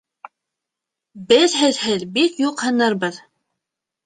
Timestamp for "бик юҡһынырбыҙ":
2.17-3.21